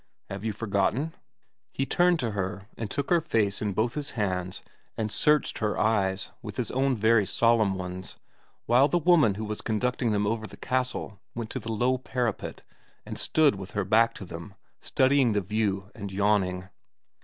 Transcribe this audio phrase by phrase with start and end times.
[0.31, 1.13] Have you forgotten?'
[1.77, 4.63] He turned to her and took her face in both his hands
[4.97, 8.17] and searched her eyes with his own very solemn ones,
[8.65, 12.63] while the woman who was conducting them over the castle went to the low parapet,
[13.05, 16.69] and stood with her back to them studying the view and yawning.